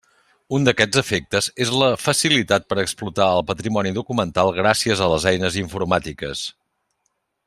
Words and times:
Un 0.57 0.63
d'aquests 0.67 0.99
efectes 1.01 1.49
és 1.65 1.73
la 1.81 1.89
facilitat 2.05 2.65
per 2.71 2.77
explotar 2.85 3.27
el 3.35 3.45
patrimoni 3.53 3.93
documental 4.01 4.53
gràcies 4.61 5.05
a 5.05 5.11
les 5.13 5.29
eines 5.35 5.63
informàtiques. 5.65 6.43